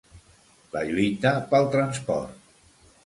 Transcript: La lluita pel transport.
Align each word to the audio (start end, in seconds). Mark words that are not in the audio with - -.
La 0.77 0.81
lluita 0.87 1.33
pel 1.53 1.69
transport. 1.77 2.57